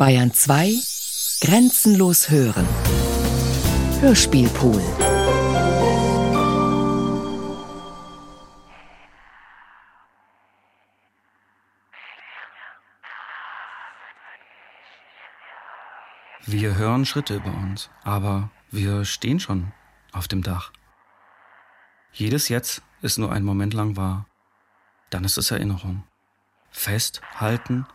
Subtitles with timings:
[0.00, 0.72] Bayern 2
[1.42, 2.66] Grenzenlos hören.
[4.00, 4.80] Hörspielpool.
[16.46, 19.74] Wir hören Schritte über uns, aber wir stehen schon
[20.12, 20.72] auf dem Dach.
[22.14, 24.24] Jedes Jetzt ist nur ein Moment lang wahr.
[25.10, 26.04] Dann ist es Erinnerung.
[26.70, 27.86] Festhalten,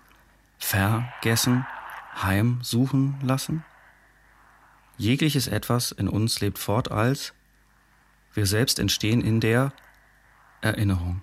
[0.60, 1.66] vergessen,
[2.22, 3.64] heimsuchen lassen?
[4.98, 7.34] Jegliches Etwas in uns lebt fort als
[8.34, 9.72] wir selbst entstehen in der
[10.62, 11.22] Erinnerung.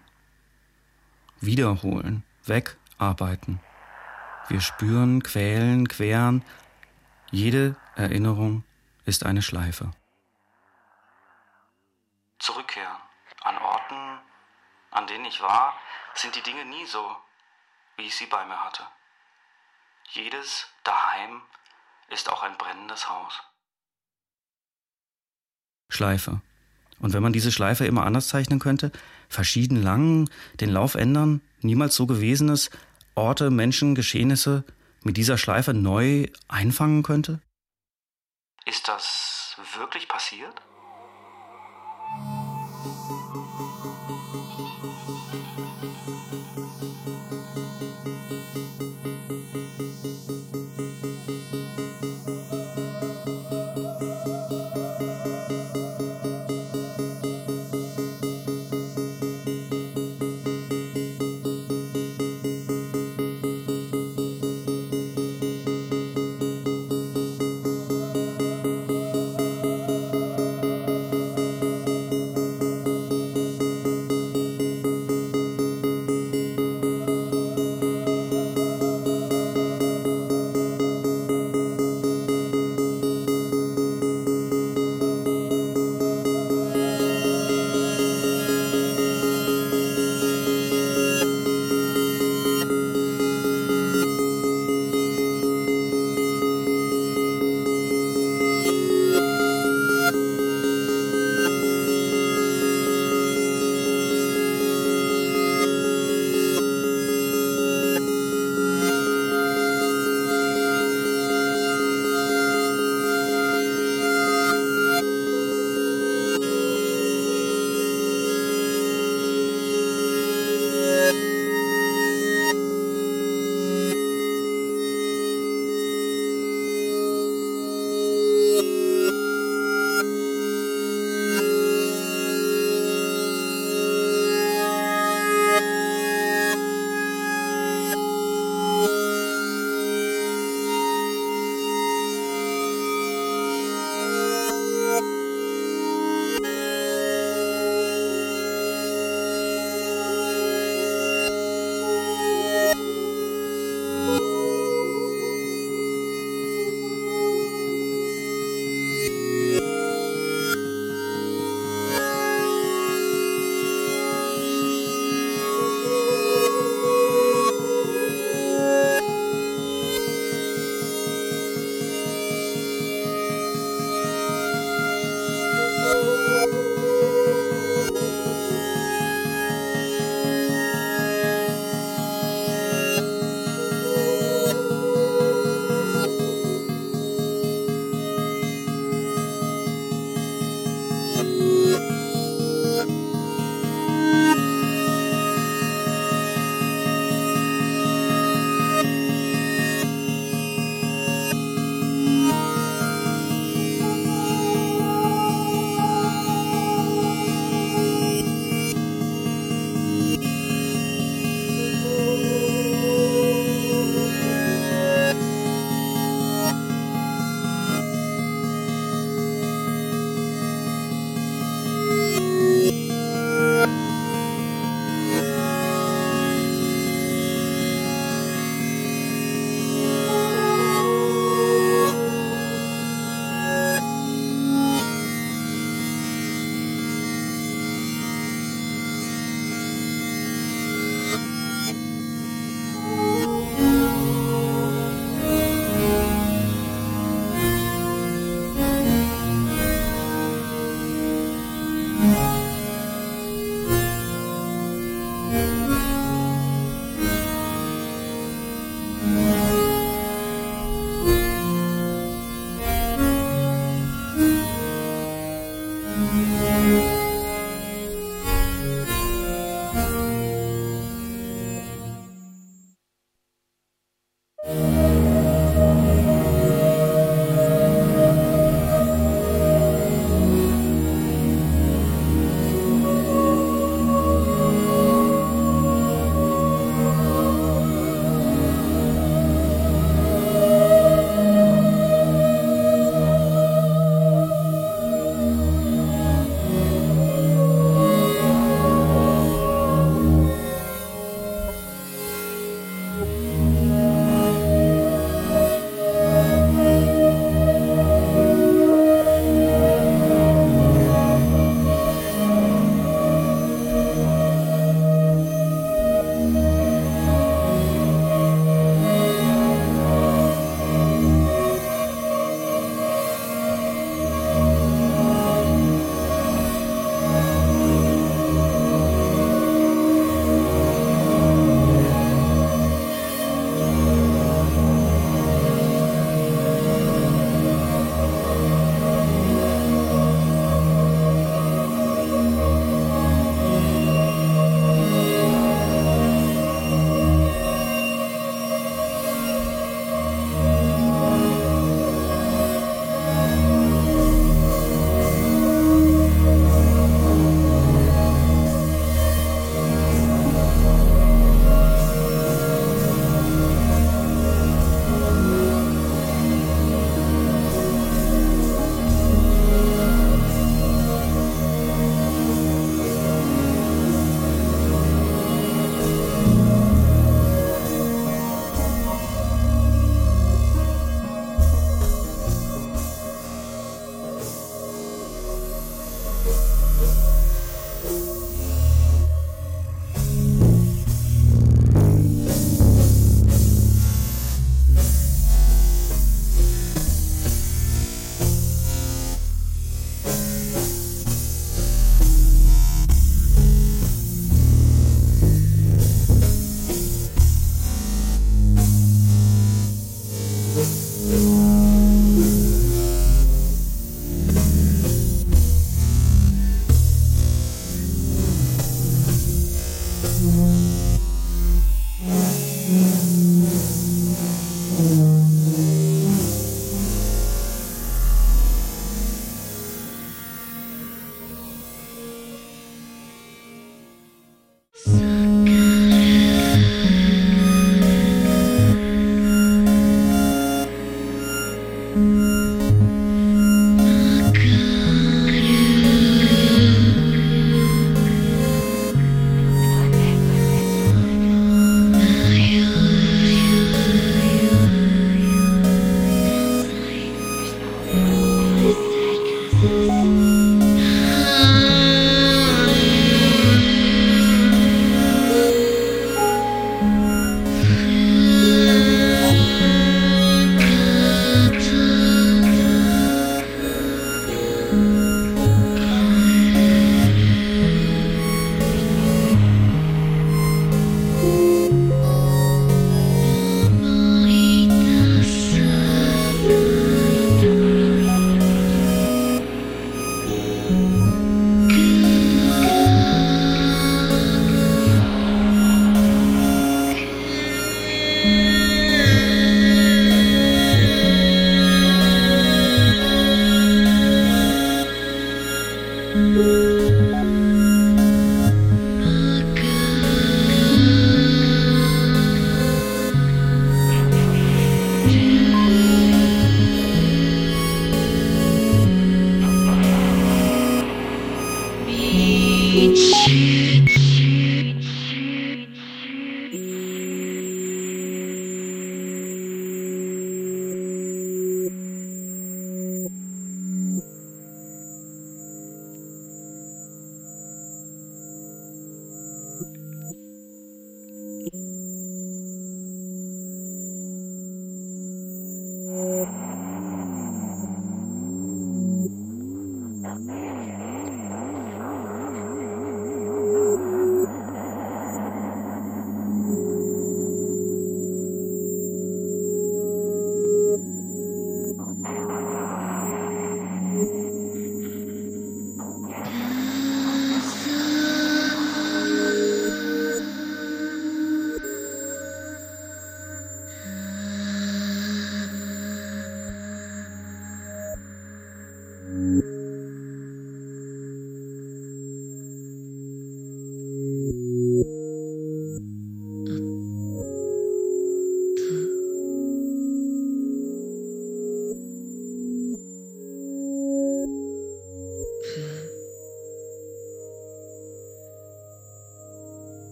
[1.41, 3.61] Wiederholen, wegarbeiten.
[4.49, 6.45] Wir spüren, quälen, queren.
[7.31, 8.65] Jede Erinnerung
[9.05, 9.91] ist eine Schleife.
[12.39, 12.97] Zurückkehren.
[13.43, 14.21] An Orten,
[14.91, 15.75] an denen ich war,
[16.15, 17.17] sind die Dinge nie so,
[17.97, 18.85] wie ich sie bei mir hatte.
[20.15, 21.41] Jedes Daheim
[22.11, 23.43] ist auch ein brennendes Haus.
[25.89, 26.43] Schleife.
[27.01, 28.93] Und wenn man diese Schleife immer anders zeichnen könnte,
[29.31, 30.29] verschieden lang,
[30.61, 32.71] den Lauf ändern, niemals so Gewesenes,
[33.15, 34.65] Orte, Menschen, Geschehnisse
[35.03, 37.41] mit dieser Schleife neu einfangen könnte?
[38.67, 40.61] Ist das wirklich passiert?
[47.13, 47.53] Música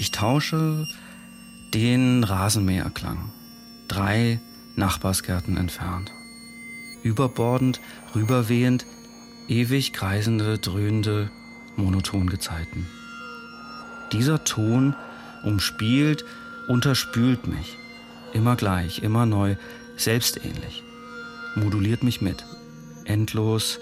[0.00, 0.88] Ich tausche
[1.74, 3.30] den Rasenmäherklang.
[3.86, 4.40] Drei
[4.74, 6.10] Nachbarsgärten entfernt.
[7.02, 7.80] Überbordend,
[8.14, 8.86] rüberwehend,
[9.46, 11.30] ewig kreisende, dröhnende,
[11.76, 12.86] monoton Gezeiten.
[14.10, 14.94] Dieser Ton
[15.44, 16.24] umspielt,
[16.66, 17.76] unterspült mich.
[18.32, 19.56] Immer gleich, immer neu,
[19.98, 20.82] selbstähnlich.
[21.56, 22.46] Moduliert mich mit.
[23.04, 23.78] Endlos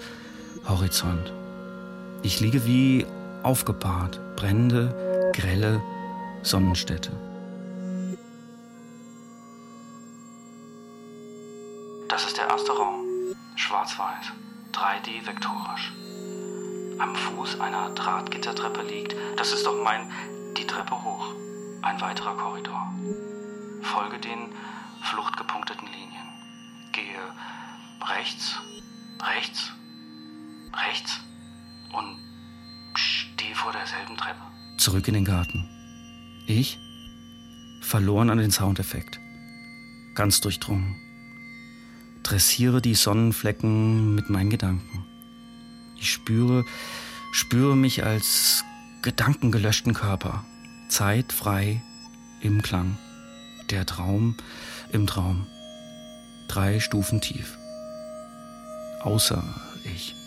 [0.67, 1.31] Horizont.
[2.23, 3.05] Ich liege wie
[3.41, 5.81] aufgebahrt, brennende, grelle,
[6.41, 7.11] Sonnenstätte.
[12.07, 13.05] Das ist der erste Raum.
[13.55, 14.31] Schwarz-Weiß.
[14.73, 15.93] 3D vektorisch.
[16.99, 20.11] Am Fuß einer Drahtgittertreppe liegt, das ist doch mein,
[20.57, 21.33] die Treppe hoch.
[21.81, 22.91] Ein weiterer Korridor.
[23.81, 24.53] Folge den
[25.01, 26.91] fluchtgepunkteten Linien.
[26.91, 27.19] Gehe
[28.01, 28.55] rechts,
[29.21, 29.71] rechts,
[30.73, 31.19] rechts
[31.93, 32.17] und
[32.95, 34.41] stehe vor derselben Treppe.
[34.77, 35.78] Zurück in den Garten.
[36.49, 36.79] Ich?
[37.79, 39.19] Verloren an den Soundeffekt.
[40.15, 40.95] Ganz durchdrungen.
[42.23, 45.05] dressiere die Sonnenflecken mit meinen Gedanken.
[45.95, 46.65] Ich spüre,
[47.31, 48.63] spüre mich als
[49.03, 50.43] gedankengelöschten Körper,
[50.89, 51.83] zeitfrei
[52.41, 52.97] im Klang.
[53.69, 54.35] Der Traum
[54.91, 55.45] im Traum.
[56.47, 57.59] Drei Stufen tief.
[59.01, 59.43] Außer
[59.83, 60.18] ich.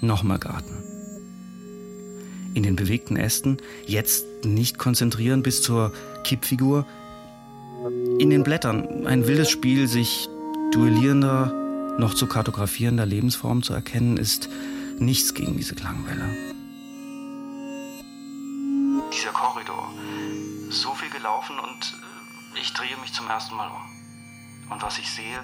[0.00, 0.84] Nochmal Garten.
[2.54, 5.92] In den bewegten Ästen, jetzt nicht konzentrieren bis zur
[6.24, 6.86] Kippfigur.
[8.18, 10.28] In den Blättern ein wildes Spiel, sich
[10.72, 11.52] duellierender,
[11.98, 14.48] noch zu kartografierender Lebensform zu erkennen, ist
[14.98, 16.24] nichts gegen diese Klangwelle.
[19.12, 19.92] Dieser Korridor.
[20.70, 21.94] So viel gelaufen und
[22.54, 24.70] äh, ich drehe mich zum ersten Mal um.
[24.70, 25.40] Und was ich sehe,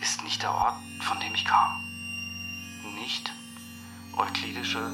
[0.00, 1.80] ist nicht der Ort, von dem ich kam.
[3.00, 3.32] Nicht
[4.16, 4.90] euklidische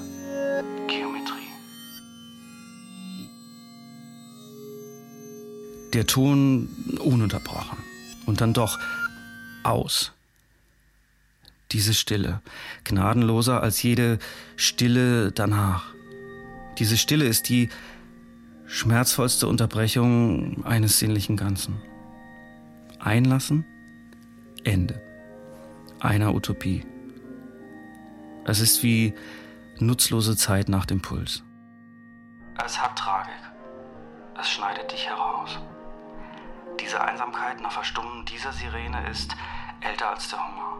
[0.86, 1.48] Geometrie.
[5.92, 6.68] Der Ton
[7.00, 7.78] ununterbrochen.
[8.26, 8.78] Und dann doch
[9.62, 10.12] aus.
[11.72, 12.40] Diese Stille,
[12.84, 14.18] gnadenloser als jede
[14.56, 15.94] Stille danach.
[16.78, 17.68] Diese Stille ist die
[18.66, 21.80] schmerzvollste Unterbrechung eines sinnlichen Ganzen.
[22.98, 23.64] Einlassen,
[24.64, 25.00] Ende
[26.00, 26.84] einer Utopie.
[28.48, 29.14] Es ist wie
[29.78, 31.44] nutzlose Zeit nach dem Puls.
[32.64, 33.34] Es hat Tragik.
[34.40, 35.58] Es schneidet dich heraus.
[36.80, 39.36] Diese Einsamkeit nach Verstummen dieser Sirene ist
[39.82, 40.78] älter als der Hunger.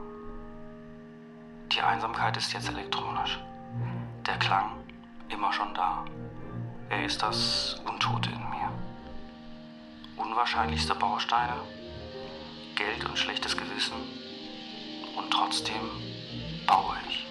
[1.70, 3.38] Die Einsamkeit ist jetzt elektronisch.
[4.26, 4.70] Der Klang
[5.28, 6.06] immer schon da.
[6.88, 8.72] Er ist das Untote in mir.
[10.16, 11.60] Unwahrscheinlichste Bausteine,
[12.76, 13.98] Geld und schlechtes Gewissen.
[15.18, 15.82] Und trotzdem
[16.66, 17.26] baue ich.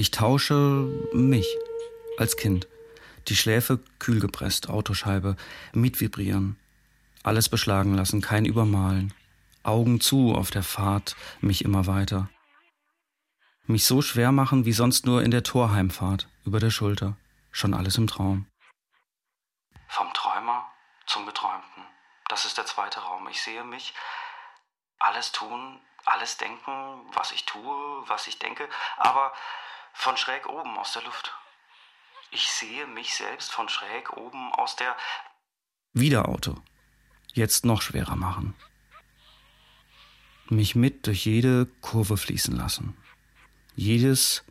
[0.00, 1.58] Ich tausche mich
[2.16, 2.66] als Kind.
[3.28, 5.36] Die Schläfe kühl gepresst, Autoscheibe,
[5.74, 6.58] mitvibrieren.
[7.22, 9.12] Alles beschlagen lassen, kein Übermalen.
[9.62, 12.30] Augen zu auf der Fahrt, mich immer weiter.
[13.66, 17.18] Mich so schwer machen wie sonst nur in der Torheimfahrt, über der Schulter.
[17.50, 18.46] Schon alles im Traum.
[19.86, 20.64] Vom Träumer
[21.04, 21.82] zum Geträumten.
[22.30, 23.28] Das ist der zweite Raum.
[23.28, 23.92] Ich sehe mich
[24.98, 29.32] alles tun, alles denken, was ich tue, was ich denke, aber
[30.00, 31.32] von schräg oben aus der Luft.
[32.30, 34.96] Ich sehe mich selbst von schräg oben aus der...
[35.92, 36.56] Wieder Auto.
[37.34, 38.54] Jetzt noch schwerer machen.
[40.48, 42.96] Mich mit durch jede Kurve fließen lassen.
[43.76, 44.42] Jedes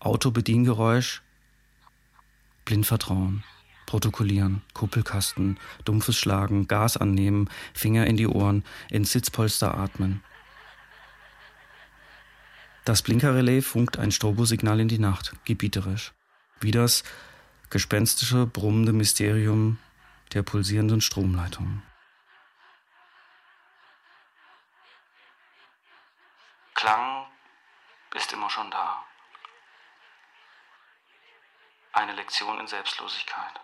[0.00, 1.22] Autobediengeräusch
[2.64, 3.44] blind vertrauen,
[3.86, 10.24] protokollieren, Kuppelkasten, dumpfes Schlagen, Gas annehmen, Finger in die Ohren, ins Sitzpolster atmen,
[12.84, 16.12] das Blinkerrelais funkt ein Strobosignal in die Nacht, gebieterisch.
[16.60, 17.02] Wie das
[17.70, 19.78] gespenstische, brummende Mysterium
[20.32, 21.82] der pulsierenden Stromleitungen.
[26.74, 27.26] Klang
[28.14, 29.02] ist immer schon da.
[31.92, 33.60] Eine Lektion in Selbstlosigkeit.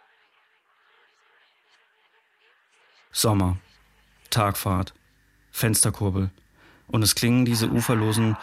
[3.13, 3.59] Sommer,
[4.31, 4.95] Tagfahrt,
[5.51, 6.31] Fensterkurbel.
[6.87, 8.37] Und es klingen diese uferlosen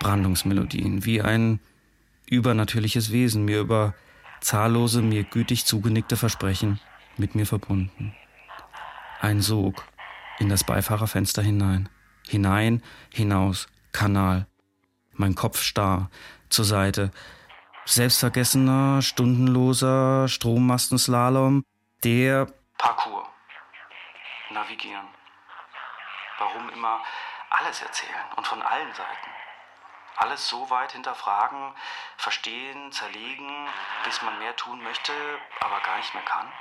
[0.00, 1.60] Brandungsmelodien, wie ein
[2.26, 3.94] übernatürliches Wesen, mir über
[4.40, 6.80] zahllose, mir gütig zugenickte Versprechen
[7.16, 8.14] mit mir verbunden.
[9.20, 9.84] Ein Sog
[10.38, 11.88] in das Beifahrerfenster hinein,
[12.28, 12.82] hinein,
[13.12, 14.46] hinaus, Kanal,
[15.12, 16.10] mein Kopf starr,
[16.48, 17.10] zur Seite,
[17.84, 21.64] selbstvergessener, stundenloser Strommastenslalom,
[22.04, 23.26] der Parcours,
[24.52, 25.06] navigieren.
[26.38, 27.00] Warum immer
[27.50, 29.37] alles erzählen und von allen Seiten?
[30.16, 31.74] Alles so weit hinterfragen,
[32.16, 33.68] verstehen, zerlegen,
[34.04, 35.12] bis man mehr tun möchte,
[35.60, 36.52] aber gar nicht mehr kann?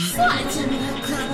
[0.00, 1.29] 算了既然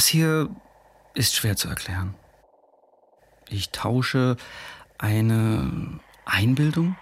[0.00, 0.48] Das hier
[1.12, 2.14] ist schwer zu erklären.
[3.50, 4.38] Ich tausche
[4.96, 6.96] eine Einbildung.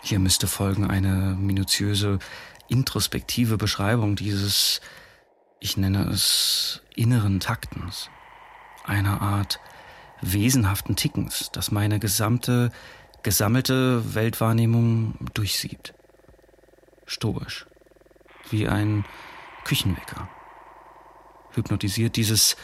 [0.00, 2.20] Hier müsste folgen eine minutiöse,
[2.68, 4.80] introspektive Beschreibung dieses,
[5.58, 8.10] ich nenne es, inneren Taktens.
[8.84, 9.58] Einer Art
[10.20, 12.70] wesenhaften Tickens, das meine gesamte,
[13.24, 15.94] gesammelte Weltwahrnehmung durchsiebt.
[17.06, 17.66] Stoisch.
[18.50, 19.04] Wie ein
[19.64, 20.28] Küchenwecker
[21.54, 22.56] hypnotisiert, dieses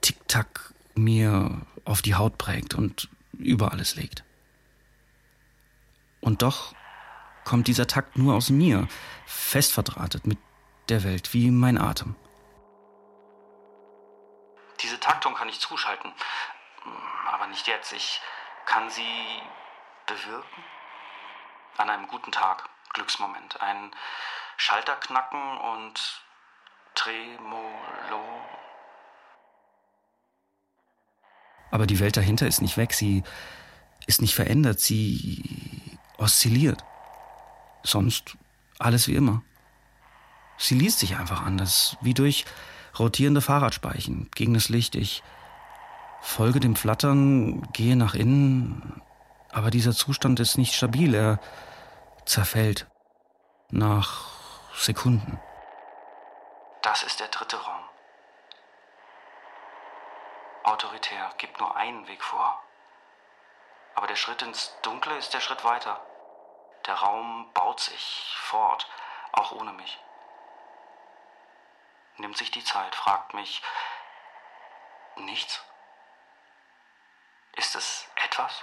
[0.00, 4.24] Tick-Tack mir auf die Haut prägt und über alles legt.
[6.20, 6.74] Und doch
[7.44, 8.88] kommt dieser Takt nur aus mir,
[9.26, 10.38] fest verdrahtet mit
[10.88, 12.16] der Welt wie mein Atem.
[14.80, 16.12] Diese Taktung kann ich zuschalten,
[17.26, 17.92] aber nicht jetzt.
[17.92, 18.20] Ich
[18.66, 19.02] kann sie
[20.06, 20.64] bewirken.
[21.76, 23.94] An einem guten Tag, Glücksmoment, ein
[24.56, 26.22] Schalter knacken und
[26.96, 28.24] Tremolo.
[31.70, 33.22] Aber die Welt dahinter ist nicht weg, sie
[34.06, 36.84] ist nicht verändert, sie oszilliert.
[37.84, 38.36] Sonst
[38.78, 39.42] alles wie immer.
[40.58, 42.44] Sie liest sich einfach anders, wie durch
[42.98, 44.94] rotierende Fahrradspeichen gegen das Licht.
[44.94, 45.22] Ich
[46.22, 49.02] folge dem Flattern, gehe nach innen,
[49.52, 51.40] aber dieser Zustand ist nicht stabil, er
[52.24, 52.86] zerfällt
[53.70, 54.30] nach
[54.74, 55.38] Sekunden.
[56.86, 57.88] Das ist der dritte Raum.
[60.62, 62.62] Autoritär, gibt nur einen Weg vor.
[63.96, 66.00] Aber der Schritt ins Dunkle ist der Schritt weiter.
[66.86, 68.88] Der Raum baut sich fort,
[69.32, 69.98] auch ohne mich.
[72.18, 73.64] Nimmt sich die Zeit, fragt mich,
[75.16, 75.64] nichts?
[77.56, 78.62] Ist es etwas?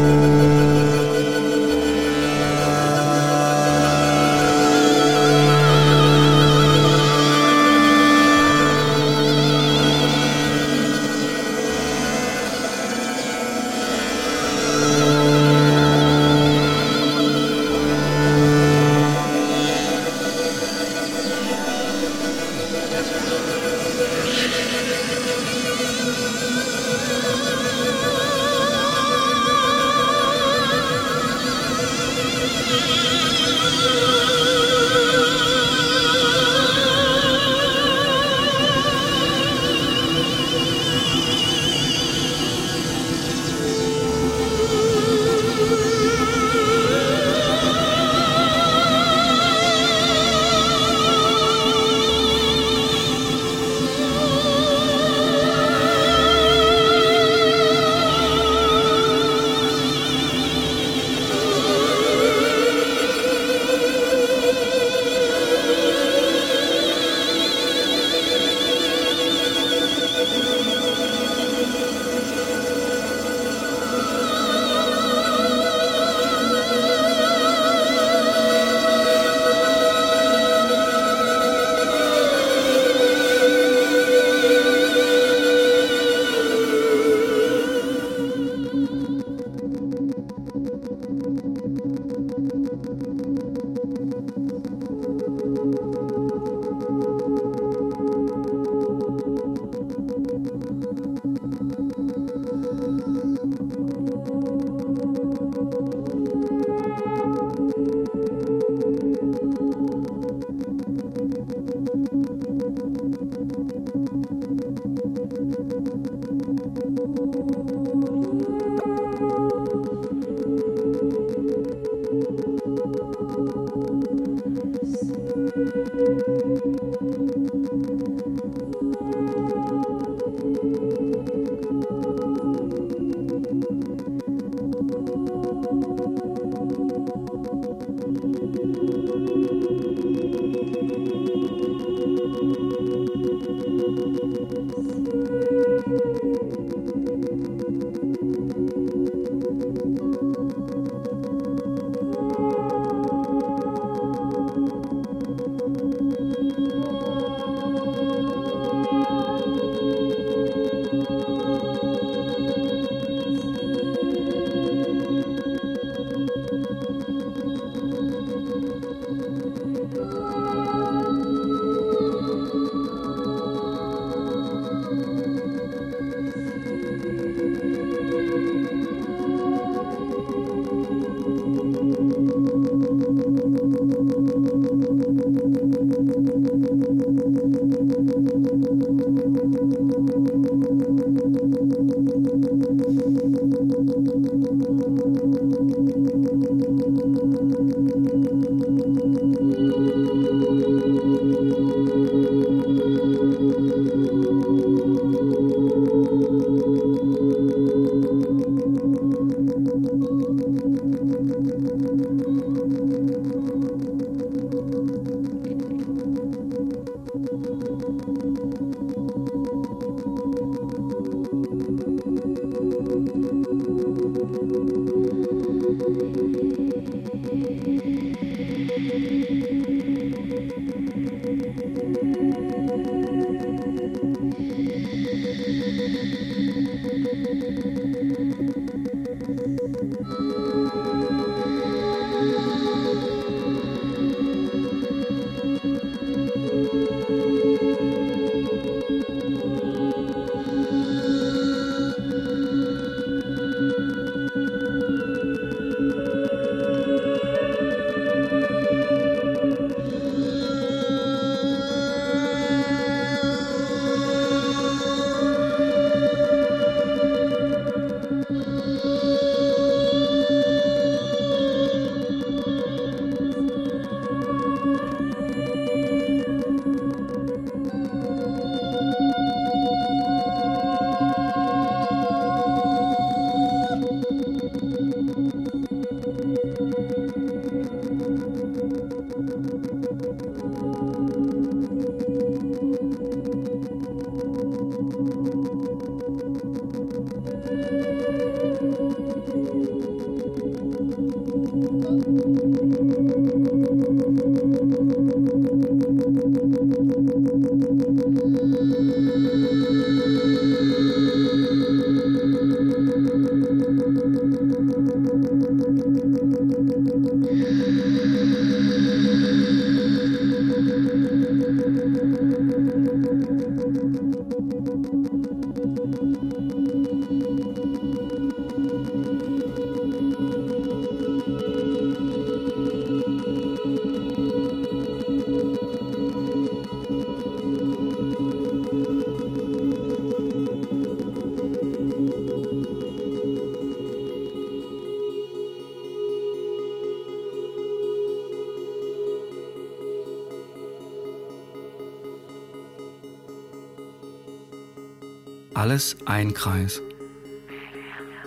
[355.76, 356.80] Alles ein Kreis.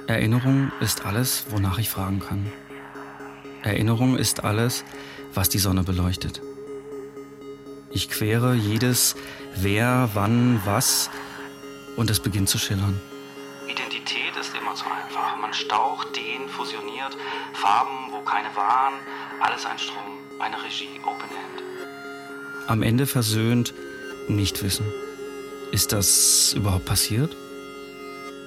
[0.05, 2.45] Erinnerung ist alles, wonach ich fragen kann.
[3.63, 4.85] Erinnerung ist alles,
[5.33, 6.43] was die Sonne beleuchtet.
[7.89, 9.15] Ich quere jedes
[9.55, 11.09] Wer, wann, was
[11.95, 13.01] und es beginnt zu schillern.
[13.67, 15.35] Identität ist immer zu einfach.
[15.41, 17.17] Man staucht, dehnt, fusioniert,
[17.53, 18.93] Farben, wo keine waren,
[19.41, 21.63] alles ein Strom, eine Regie, Open End.
[22.67, 23.73] Am Ende versöhnt,
[24.27, 24.85] nicht wissen.
[25.72, 27.36] Ist das überhaupt passiert?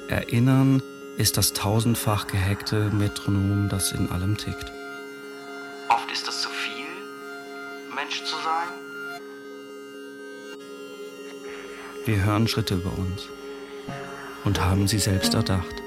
[0.08, 0.82] Erinnern
[1.16, 4.72] ist das tausendfach gehackte Metronom, das in allem tickt.
[5.88, 6.84] Oft ist es zu viel,
[7.94, 8.68] Mensch zu sein.
[12.04, 13.28] Wir hören Schritte über uns
[14.44, 15.82] und haben sie selbst erdacht.